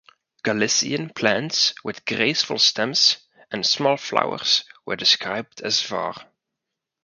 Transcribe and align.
Galician 0.41 1.11
plants 1.11 1.75
with 1.83 2.05
graceful 2.05 2.57
stems 2.57 3.17
and 3.51 3.63
small 3.63 3.97
flowers 3.97 4.63
were 4.83 4.95
described 4.95 5.61
as 5.61 5.83
var. 5.83 6.15